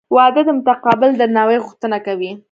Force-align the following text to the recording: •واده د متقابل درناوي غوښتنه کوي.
•واده 0.15 0.41
د 0.47 0.49
متقابل 0.57 1.11
درناوي 1.17 1.57
غوښتنه 1.65 1.97
کوي. 2.05 2.31